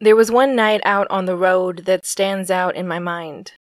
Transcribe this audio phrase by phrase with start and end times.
[0.00, 3.52] There was one night out on the road that stands out in my mind.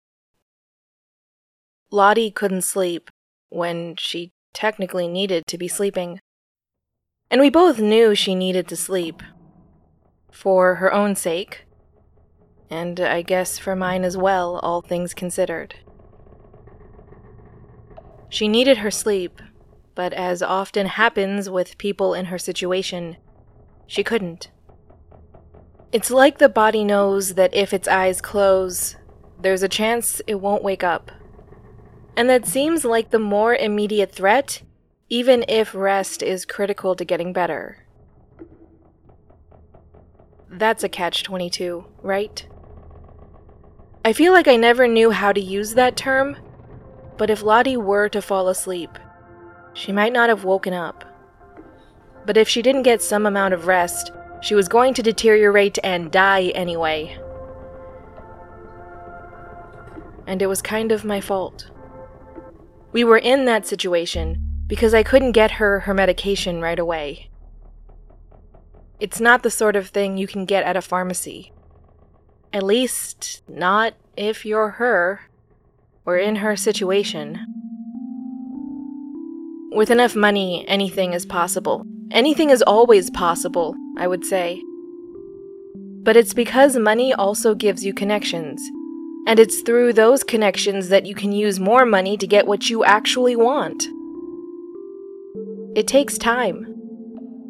[1.90, 3.10] Lottie couldn't sleep
[3.50, 6.20] when she technically needed to be sleeping.
[7.30, 9.22] And we both knew she needed to sleep.
[10.30, 11.66] For her own sake.
[12.70, 15.74] And I guess for mine as well, all things considered.
[18.30, 19.42] She needed her sleep,
[19.94, 23.18] but as often happens with people in her situation,
[23.86, 24.50] she couldn't.
[25.92, 28.96] It's like the body knows that if its eyes close,
[29.38, 31.12] there's a chance it won't wake up.
[32.16, 34.62] And that seems like the more immediate threat,
[35.10, 37.86] even if rest is critical to getting better.
[40.50, 42.46] That's a catch 22, right?
[44.02, 46.38] I feel like I never knew how to use that term,
[47.18, 48.98] but if Lottie were to fall asleep,
[49.74, 51.04] she might not have woken up.
[52.24, 54.10] But if she didn't get some amount of rest,
[54.42, 57.16] she was going to deteriorate and die anyway.
[60.26, 61.70] And it was kind of my fault.
[62.90, 67.30] We were in that situation because I couldn't get her her medication right away.
[68.98, 71.52] It's not the sort of thing you can get at a pharmacy.
[72.52, 75.22] At least, not if you're her
[76.04, 77.46] or in her situation.
[79.70, 81.86] With enough money, anything is possible.
[82.12, 84.62] Anything is always possible, I would say.
[86.02, 88.60] But it's because money also gives you connections.
[89.26, 92.84] And it's through those connections that you can use more money to get what you
[92.84, 93.88] actually want.
[95.74, 96.66] It takes time.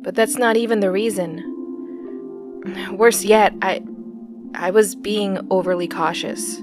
[0.02, 1.48] But that's not even the reason.
[2.92, 3.82] Worse yet, I
[4.54, 6.62] I was being overly cautious.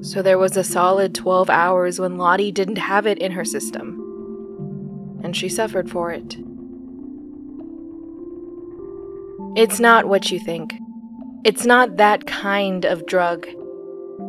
[0.00, 4.00] So there was a solid 12 hours when Lottie didn't have it in her system.
[5.22, 6.36] And she suffered for it.
[9.56, 10.74] It's not what you think.
[11.42, 13.46] It's not that kind of drug.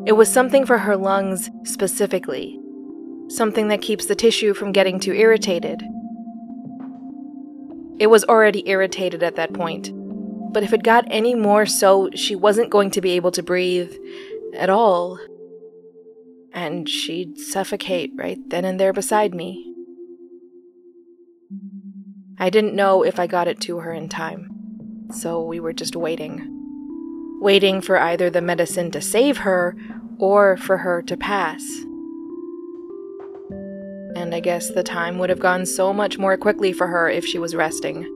[0.05, 2.57] It was something for her lungs specifically.
[3.27, 5.83] Something that keeps the tissue from getting too irritated.
[7.99, 9.91] It was already irritated at that point.
[10.53, 13.91] But if it got any more so, she wasn't going to be able to breathe
[14.55, 15.19] at all.
[16.53, 19.73] And she'd suffocate right then and there beside me.
[22.39, 24.56] I didn't know if I got it to her in time
[25.11, 26.53] so we were just waiting.
[27.39, 29.75] Waiting for either the medicine to save her
[30.17, 31.63] or for her to pass.
[34.15, 37.25] And I guess the time would have gone so much more quickly for her if
[37.25, 38.11] she was resting.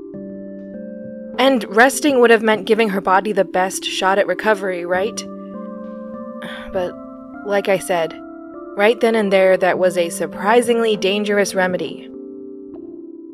[1.38, 5.24] And resting would have meant giving her body the best shot at recovery, right?
[6.74, 6.94] But,
[7.46, 8.20] like I said,
[8.76, 12.11] right then and there, that was a surprisingly dangerous remedy.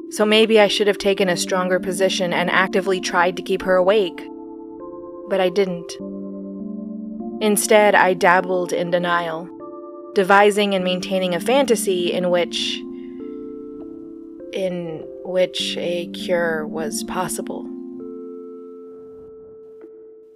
[0.10, 3.76] So maybe I should have taken a stronger position and actively tried to keep her
[3.76, 4.26] awake.
[5.30, 5.92] But I didn't.
[7.42, 9.50] Instead, I dabbled in denial,
[10.16, 12.80] devising and maintaining a fantasy in which.
[14.54, 17.66] in which a cure was possible.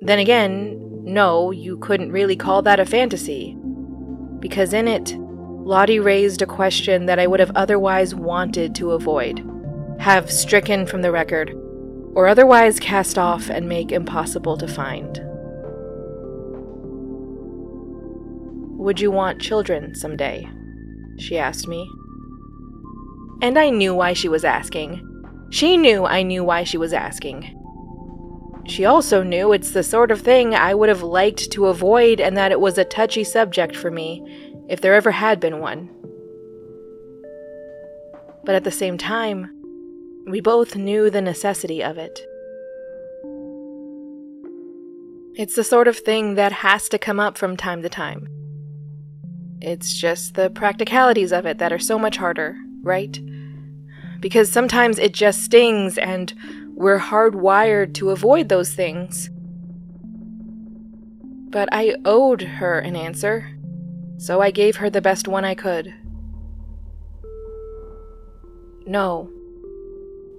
[0.01, 3.55] Then again, no, you couldn't really call that a fantasy.
[4.39, 9.47] Because in it, Lottie raised a question that I would have otherwise wanted to avoid
[10.01, 11.51] have stricken from the record,
[12.15, 15.21] or otherwise cast off and make impossible to find.
[18.79, 20.49] Would you want children someday?
[21.19, 21.87] She asked me.
[23.43, 25.07] And I knew why she was asking.
[25.51, 27.55] She knew I knew why she was asking.
[28.65, 32.35] She also knew it's the sort of thing I would have liked to avoid and
[32.37, 35.91] that it was a touchy subject for me if there ever had been one.
[38.43, 39.60] But at the same time,
[40.27, 42.19] we both knew the necessity of it.
[45.35, 48.27] It's the sort of thing that has to come up from time to time.
[49.61, 53.17] It's just the practicalities of it that are so much harder, right?
[54.19, 56.33] Because sometimes it just stings and
[56.75, 59.29] we're hardwired to avoid those things.
[61.49, 63.57] But I owed her an answer,
[64.17, 65.93] so I gave her the best one I could.
[68.85, 69.29] No.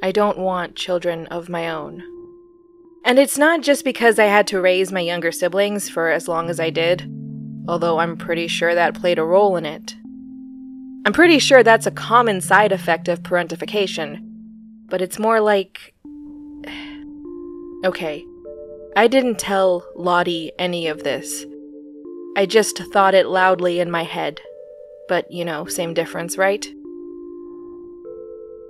[0.02, 2.02] I don't want children of my own.
[3.04, 6.50] And it's not just because I had to raise my younger siblings for as long
[6.50, 7.08] as I did,
[7.68, 9.94] although I'm pretty sure that played a role in it.
[11.06, 14.18] I'm pretty sure that's a common side effect of parentification,
[14.88, 15.94] but it's more like.
[17.84, 18.24] okay,
[18.96, 21.44] I didn't tell Lottie any of this.
[22.36, 24.40] I just thought it loudly in my head.
[25.08, 26.66] But, you know, same difference, right?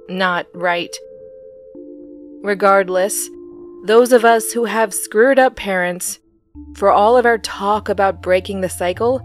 [0.09, 0.95] Not right.
[2.43, 3.29] Regardless,
[3.85, 6.19] those of us who have screwed up parents,
[6.77, 9.21] for all of our talk about breaking the cycle,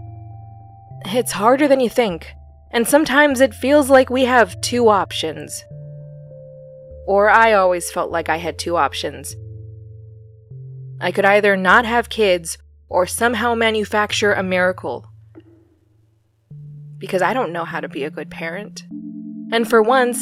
[1.04, 2.32] it's harder than you think,
[2.70, 5.64] and sometimes it feels like we have two options.
[7.06, 9.34] Or I always felt like I had two options.
[11.00, 12.56] I could either not have kids
[12.88, 15.06] or somehow manufacture a miracle.
[16.98, 18.84] Because I don't know how to be a good parent.
[19.52, 20.20] And for once,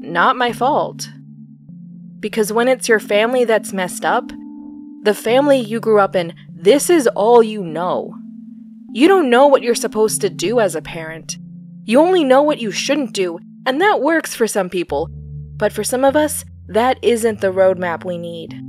[0.00, 1.08] not my fault.
[2.20, 4.30] Because when it's your family that's messed up,
[5.02, 8.14] the family you grew up in, this is all you know.
[8.92, 11.36] You don't know what you're supposed to do as a parent.
[11.84, 15.08] You only know what you shouldn't do, and that works for some people.
[15.56, 18.60] But for some of us, that isn't the roadmap we need.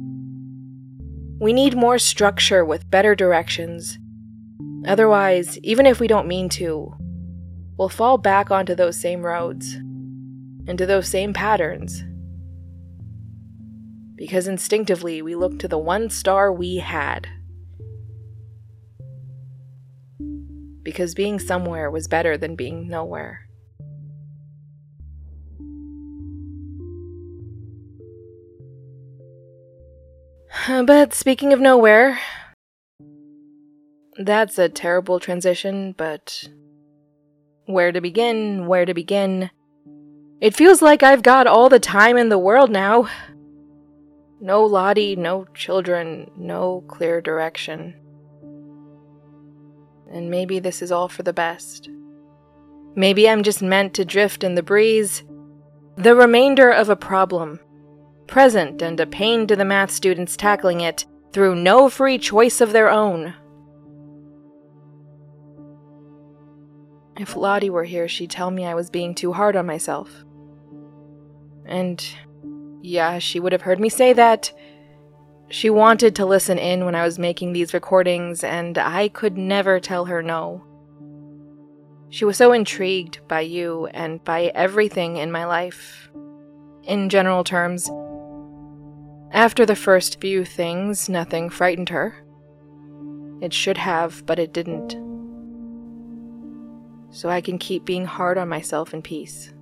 [1.40, 3.98] We need more structure with better directions.
[4.86, 6.94] Otherwise, even if we don't mean to,
[7.78, 9.76] we'll fall back onto those same roads,
[10.68, 12.04] into those same patterns.
[14.18, 17.28] Because instinctively we look to the one star we had.
[20.81, 23.48] Because being somewhere was better than being nowhere.
[30.86, 32.19] But speaking of nowhere,
[34.18, 36.44] that's a terrible transition, but
[37.66, 38.66] where to begin?
[38.66, 39.52] Where to begin?
[40.42, 43.08] It feels like I've got all the time in the world now.
[44.39, 47.95] No Lottie, no children, no clear direction.
[50.12, 51.89] And maybe this is all for the best.
[52.95, 55.24] Maybe I'm just meant to drift in the breeze,
[55.98, 57.60] the remainder of a problem
[58.28, 62.74] present and a pain to the math students tackling it through no free choice of
[62.74, 63.33] their own.
[67.18, 70.24] If Lottie were here, she'd tell me I was being too hard on myself.
[71.66, 72.06] And
[72.88, 74.51] yeah, she would have heard me say that.
[75.50, 79.80] She wanted to listen in when I was making these recordings, and I could never
[79.80, 80.63] tell her no.
[82.10, 86.10] She was so intrigued by you and by everything in my life.
[86.84, 87.89] In general terms,
[89.31, 92.16] after the first few things, nothing frightened her.
[93.42, 94.95] It should have, but it didn't.
[97.10, 99.54] So I can keep being hard on myself in peace.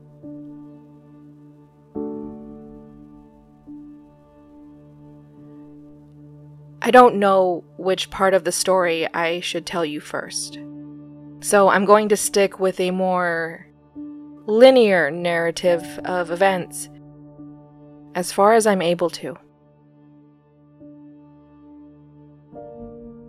[6.87, 10.59] I don't know which part of the story I should tell you first.
[11.39, 13.65] So I'm going to stick with a more
[14.45, 16.87] linear narrative of events
[18.13, 19.35] as far as I'm able to.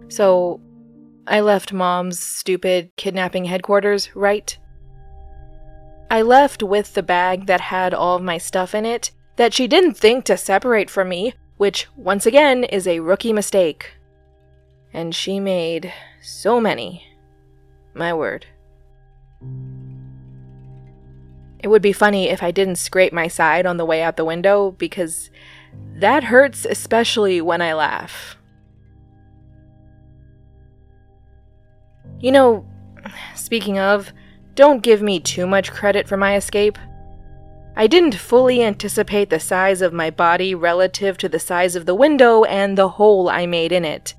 [0.08, 0.60] So,
[1.26, 4.56] I left mom's stupid kidnapping headquarters, right?
[6.10, 9.66] I left with the bag that had all of my stuff in it that she
[9.66, 13.94] didn't think to separate from me, which, once again, is a rookie mistake.
[14.92, 15.92] And she made
[16.22, 17.06] so many.
[17.94, 18.46] My word.
[21.60, 24.24] It would be funny if I didn't scrape my side on the way out the
[24.24, 25.30] window because
[25.96, 28.36] that hurts, especially when I laugh.
[32.20, 32.66] You know,
[33.34, 34.12] speaking of,
[34.54, 36.78] don't give me too much credit for my escape.
[37.78, 41.94] I didn't fully anticipate the size of my body relative to the size of the
[41.94, 44.14] window and the hole I made in it.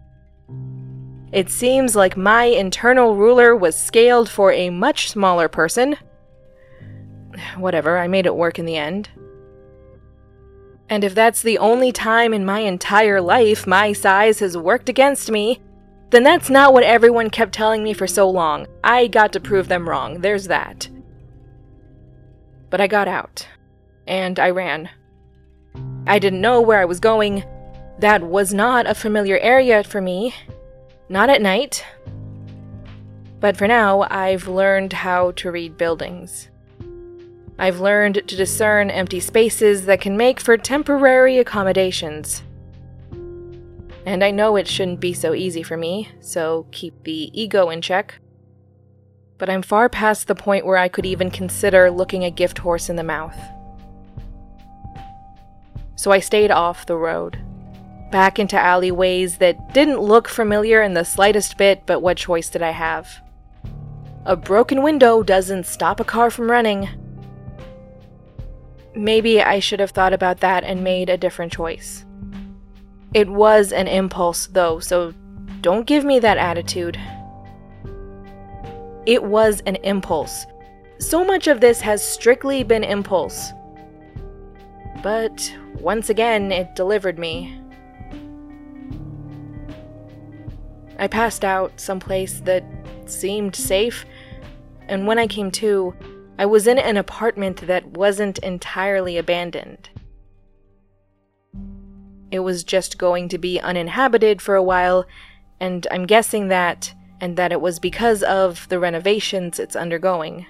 [1.32, 5.96] It seems like my internal ruler was scaled for a much smaller person.
[7.58, 9.10] Whatever, I made it work in the end.
[10.88, 15.32] And if that's the only time in my entire life my size has worked against
[15.32, 15.60] me,
[16.12, 18.68] then that's not what everyone kept telling me for so long.
[18.84, 20.90] I got to prove them wrong, there's that.
[22.70, 23.48] But I got out,
[24.08, 24.90] and I ran.
[26.06, 27.44] I didn't know where I was going.
[28.00, 30.34] That was not a familiar area for me,
[31.10, 31.86] not at night.
[33.40, 36.50] But for now, I've learned how to read buildings.
[37.60, 42.44] I've learned to discern empty spaces that can make for temporary accommodations.
[44.06, 47.82] And I know it shouldn't be so easy for me, so keep the ego in
[47.82, 48.20] check.
[49.38, 52.90] But I'm far past the point where I could even consider looking a gift horse
[52.90, 53.38] in the mouth.
[55.96, 57.40] So I stayed off the road,
[58.12, 62.62] back into alleyways that didn't look familiar in the slightest bit, but what choice did
[62.62, 63.10] I have?
[64.26, 66.90] A broken window doesn't stop a car from running.
[68.96, 72.06] Maybe I should have thought about that and made a different choice.
[73.14, 75.14] It was an impulse, though, so
[75.62, 77.00] don't give me that attitude.
[79.08, 80.46] It was an impulse.
[81.00, 83.54] So much of this has strictly been impulse.
[85.02, 87.58] But once again, it delivered me.
[91.00, 92.66] I passed out someplace that
[93.06, 94.06] seemed safe,
[94.90, 95.96] and when I came to,
[96.38, 99.90] I was in an apartment that wasn't entirely abandoned.
[102.30, 105.06] It was just going to be uninhabited for a while,
[105.62, 110.46] and I'm guessing that, and that it was because of the renovations it's undergoing.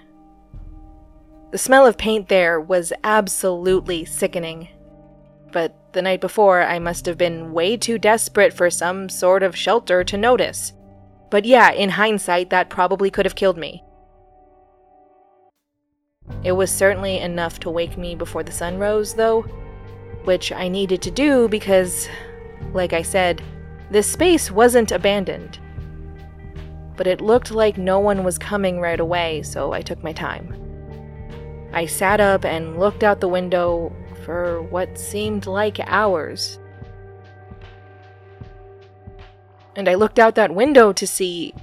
[1.51, 4.67] The smell of paint there was absolutely sickening.
[5.51, 9.55] But the night before, I must have been way too desperate for some sort of
[9.55, 10.73] shelter to notice.
[11.29, 13.83] But yeah, in hindsight, that probably could have killed me.
[16.43, 19.41] It was certainly enough to wake me before the sun rose, though,
[20.25, 22.09] which I needed to do because,
[22.73, 23.41] like I said,
[23.89, 25.59] this space wasn't abandoned.
[26.97, 30.53] But it looked like no one was coming right away, so I took my time.
[31.71, 36.59] I sat up and looked out the window for what seemed like hours.
[39.75, 41.53] And I looked out that window to see.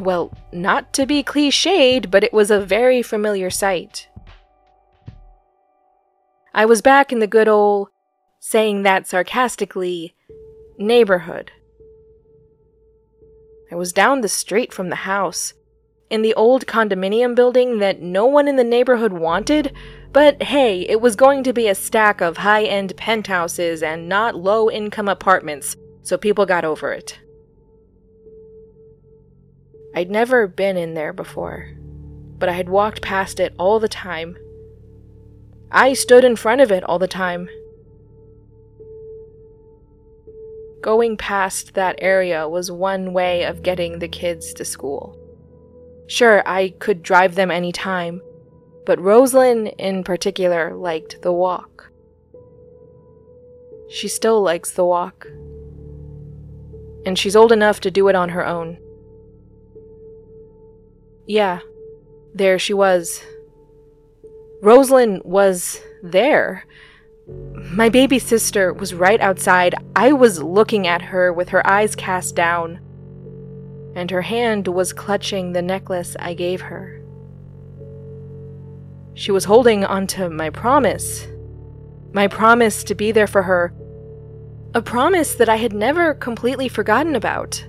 [0.00, 4.08] Well, not to be cliched, but it was a very familiar sight.
[6.54, 7.88] I was back in the good old,
[8.40, 10.14] saying that sarcastically,
[10.78, 11.52] neighborhood.
[13.70, 15.54] I was down the street from the house,
[16.08, 19.72] in the old condominium building that no one in the neighborhood wanted,
[20.12, 24.36] but hey, it was going to be a stack of high end penthouses and not
[24.36, 27.18] low income apartments, so people got over it.
[29.94, 31.70] I'd never been in there before,
[32.38, 34.36] but I had walked past it all the time.
[35.72, 37.48] I stood in front of it all the time.
[40.86, 45.18] Going past that area was one way of getting the kids to school.
[46.06, 48.22] Sure, I could drive them any time,
[48.84, 51.90] but Rosalind in particular liked the walk.
[53.90, 55.26] She still likes the walk.
[57.04, 58.78] And she's old enough to do it on her own.
[61.26, 61.62] Yeah,
[62.32, 63.24] there she was.
[64.62, 66.64] Rosalind was there.
[67.26, 69.74] My baby sister was right outside.
[69.94, 72.80] I was looking at her with her eyes cast down
[73.96, 77.00] and her hand was clutching the necklace I gave her.
[79.14, 81.26] She was holding onto my promise.
[82.12, 83.72] My promise to be there for her.
[84.74, 87.64] A promise that I had never completely forgotten about.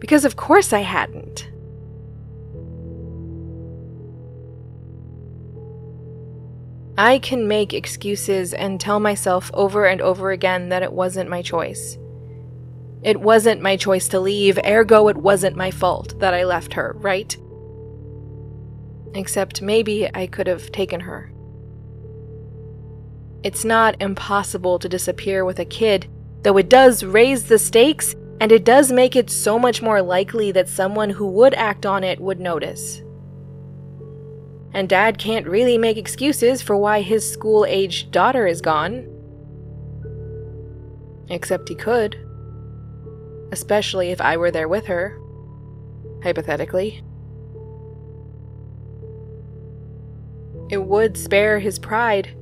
[0.00, 1.51] Because of course I hadn't.
[7.02, 11.42] I can make excuses and tell myself over and over again that it wasn't my
[11.42, 11.98] choice.
[13.02, 16.94] It wasn't my choice to leave, ergo, it wasn't my fault that I left her,
[16.98, 17.36] right?
[19.16, 21.32] Except maybe I could have taken her.
[23.42, 26.06] It's not impossible to disappear with a kid,
[26.42, 30.52] though it does raise the stakes, and it does make it so much more likely
[30.52, 33.02] that someone who would act on it would notice.
[34.74, 39.06] And Dad can't really make excuses for why his school aged daughter is gone.
[41.28, 42.16] Except he could
[43.52, 45.20] especially if I were there with her.
[46.24, 47.04] Hypothetically.
[50.70, 52.34] It would spare his pride,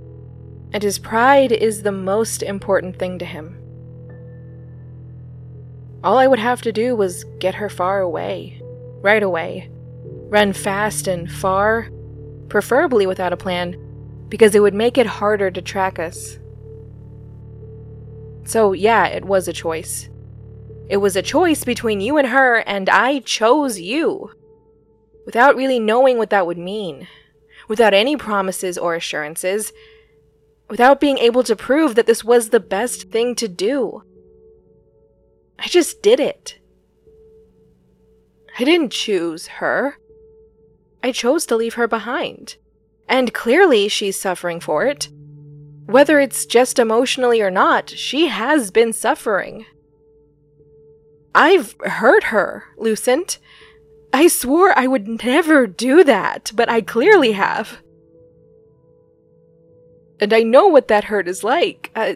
[0.72, 3.56] and his pride is the most important thing to him.
[6.04, 8.62] All I would have to do was get her far away,
[9.02, 9.68] right away.
[10.28, 11.90] Run fast and far,
[12.50, 13.76] preferably without a plan,
[14.28, 16.38] because it would make it harder to track us.
[18.44, 20.08] So, yeah, it was a choice.
[20.88, 24.32] It was a choice between you and her, and I chose you.
[25.24, 27.06] Without really knowing what that would mean,
[27.68, 29.72] without any promises or assurances,
[30.68, 34.02] without being able to prove that this was the best thing to do.
[35.58, 36.58] I just did it.
[38.58, 39.96] I didn't choose her.
[41.02, 42.56] I chose to leave her behind.
[43.08, 45.08] And clearly she's suffering for it.
[45.86, 49.66] Whether it's just emotionally or not, she has been suffering.
[51.34, 53.38] I've hurt her, Lucent.
[54.12, 57.78] I swore I would never do that, but I clearly have.
[60.20, 61.90] And I know what that hurt is like.
[61.94, 62.14] Uh,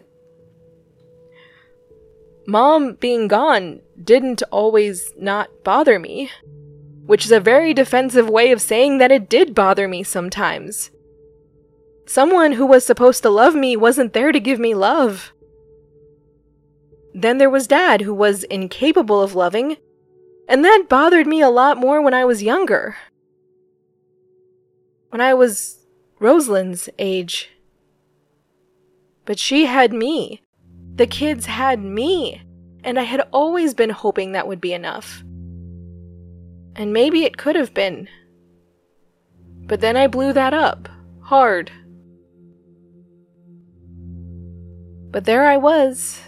[2.47, 6.31] Mom being gone didn't always not bother me,
[7.07, 10.91] which is a very defensive way of saying that it did bother me sometimes.
[12.07, 15.33] Someone who was supposed to love me wasn't there to give me love.
[17.15, 19.77] Then there was Dad, who was incapable of loving,
[20.49, 22.97] and that bothered me a lot more when I was younger.
[25.11, 25.79] When I was
[26.19, 27.51] Rosalind's age.
[29.25, 30.43] But she had me.
[30.97, 32.43] The kids had me.
[32.85, 35.25] and I had always been hoping that would be enough.
[36.77, 38.09] And maybe it could have been.
[39.67, 40.89] But then I blew that up,
[41.23, 41.71] hard.
[45.11, 46.21] But there I was.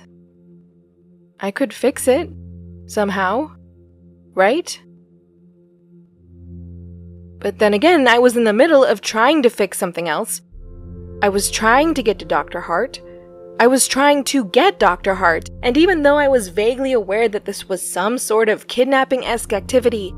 [1.41, 2.31] I could fix it,
[2.87, 3.51] somehow,
[4.35, 4.81] right?
[7.39, 10.41] But then again, I was in the middle of trying to fix something else.
[11.23, 12.61] I was trying to get to Dr.
[12.61, 13.01] Hart.
[13.59, 15.15] I was trying to get Dr.
[15.15, 19.25] Hart, and even though I was vaguely aware that this was some sort of kidnapping
[19.25, 20.15] esque activity,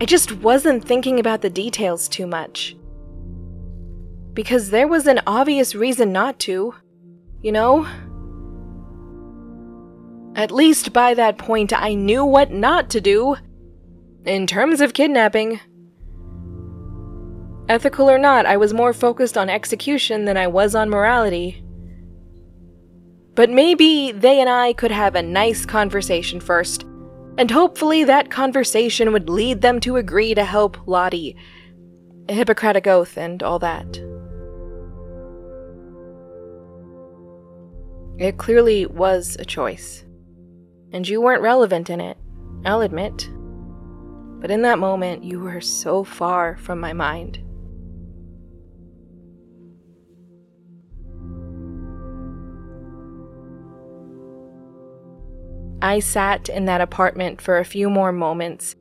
[0.00, 2.76] I just wasn't thinking about the details too much.
[4.34, 6.74] Because there was an obvious reason not to,
[7.40, 7.86] you know?
[10.34, 13.36] At least by that point, I knew what not to do.
[14.26, 15.60] In terms of kidnapping.
[17.70, 21.64] Ethical or not, I was more focused on execution than I was on morality.
[23.34, 26.84] But maybe they and I could have a nice conversation first,
[27.38, 31.36] and hopefully that conversation would lead them to agree to help Lottie.
[32.28, 33.86] A Hippocratic oath and all that.
[38.18, 40.04] It clearly was a choice.
[40.92, 42.16] And you weren't relevant in it,
[42.64, 43.28] I'll admit.
[44.40, 47.45] But in that moment, you were so far from my mind.
[55.86, 58.74] I sat in that apartment for a few more moments.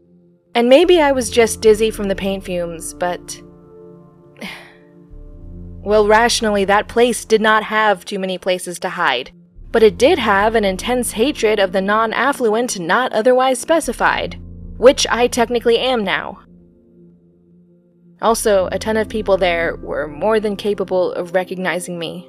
[0.55, 3.41] And maybe I was just dizzy from the paint fumes, but.
[5.91, 9.31] Well, rationally, that place did not have too many places to hide,
[9.71, 14.41] but it did have an intense hatred of the non affluent not otherwise specified,
[14.77, 16.39] which I technically am now.
[18.19, 22.27] Also, a ton of people there were more than capable of recognizing me.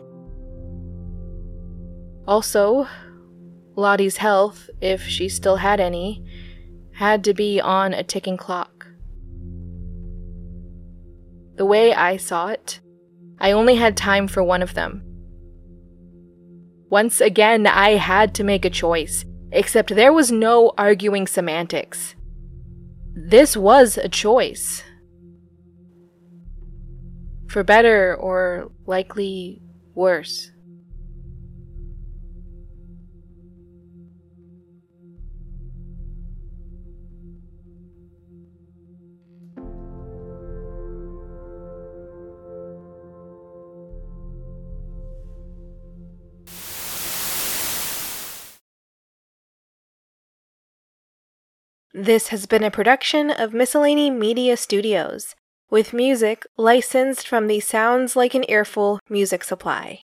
[2.28, 2.86] Also,
[3.76, 6.24] Lottie's health, if she still had any,
[6.94, 8.86] had to be on a ticking clock.
[11.56, 12.80] The way I saw it,
[13.38, 15.02] I only had time for one of them.
[16.88, 22.14] Once again, I had to make a choice, except there was no arguing semantics.
[23.14, 24.82] This was a choice.
[27.48, 29.60] For better or likely
[29.94, 30.50] worse.
[51.98, 55.34] This has been a production of Miscellany Media Studios,
[55.70, 60.02] with music licensed from the Sounds Like an Earful music supply.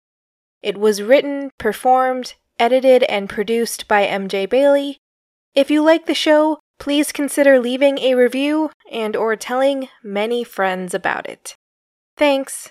[0.62, 4.98] It was written, performed, edited, and produced by MJ Bailey.
[5.56, 10.94] If you like the show, please consider leaving a review and or telling many friends
[10.94, 11.56] about it.
[12.18, 12.70] Thanks.